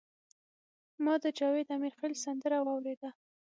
ما 1.03 1.13
د 1.23 1.25
جاوید 1.37 1.67
امیرخیل 1.77 2.13
سندره 2.25 2.57
واوریده. 2.61 3.09